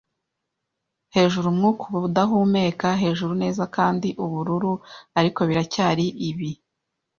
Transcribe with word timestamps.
hejuru, 1.15 1.45
umwuka 1.53 1.81
uba 1.89 1.99
udahumeka, 2.07 2.87
hejuru 3.03 3.33
neza 3.43 3.63
kandi 3.75 4.09
ubururu, 4.23 4.73
ariko 5.19 5.39
biracyari 5.49 6.05
ibi 6.29 6.51